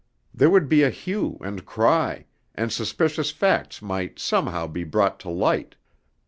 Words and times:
There 0.33 0.49
would 0.49 0.67
be 0.67 0.81
a 0.81 0.89
hue 0.89 1.37
and 1.41 1.63
cry, 1.63 2.25
and 2.55 2.73
suspicious 2.73 3.29
facts 3.29 3.83
might 3.83 4.17
somehow 4.17 4.65
be 4.65 4.83
brought 4.83 5.19
to 5.19 5.29
light. 5.29 5.75